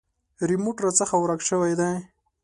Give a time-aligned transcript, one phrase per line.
[0.49, 1.91] ریموټ راڅخه ورک شوی دی.